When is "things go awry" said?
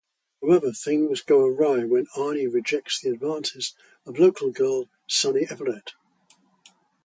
0.71-1.83